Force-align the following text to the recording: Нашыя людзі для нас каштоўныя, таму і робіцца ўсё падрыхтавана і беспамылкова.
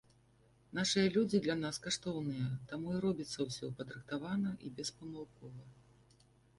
Нашыя 0.77 1.11
людзі 1.17 1.41
для 1.47 1.57
нас 1.65 1.79
каштоўныя, 1.85 2.47
таму 2.73 2.97
і 2.97 3.03
робіцца 3.05 3.39
ўсё 3.51 3.73
падрыхтавана 3.79 4.51
і 4.69 4.77
беспамылкова. 4.81 5.63